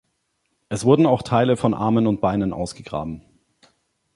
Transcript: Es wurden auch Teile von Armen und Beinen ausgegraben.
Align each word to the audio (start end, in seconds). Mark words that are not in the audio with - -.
Es 0.67 0.83
wurden 0.83 1.05
auch 1.05 1.21
Teile 1.21 1.57
von 1.57 1.75
Armen 1.75 2.07
und 2.07 2.21
Beinen 2.21 2.53
ausgegraben. 2.53 3.21